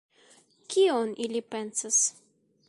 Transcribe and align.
Kion 0.75 1.13
ili 1.27 1.43
pensas? 1.53 2.01